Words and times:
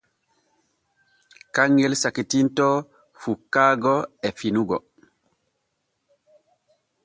Kanŋel 1.55 1.93
sakitintoo 2.03 2.77
fukkaago 3.21 3.95
e 4.27 4.29
finugo. 4.39 4.77